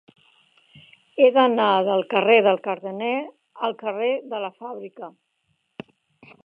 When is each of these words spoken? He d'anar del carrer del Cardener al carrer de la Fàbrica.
He 1.23 1.27
d'anar 1.35 1.67
del 1.89 2.01
carrer 2.13 2.39
del 2.47 2.59
Cardener 2.69 3.13
al 3.69 3.77
carrer 3.85 4.11
de 4.33 4.43
la 4.47 4.53
Fàbrica. 4.63 5.13